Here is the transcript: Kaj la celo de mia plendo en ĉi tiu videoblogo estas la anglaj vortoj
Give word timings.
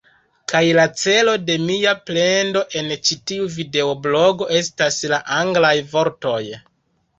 Kaj 0.51 0.61
la 0.77 0.85
celo 1.01 1.35
de 1.49 1.57
mia 1.65 1.93
plendo 2.07 2.65
en 2.81 2.89
ĉi 3.09 3.19
tiu 3.33 3.47
videoblogo 3.59 4.51
estas 4.63 5.01
la 5.15 5.23
anglaj 5.39 5.75
vortoj 5.95 6.43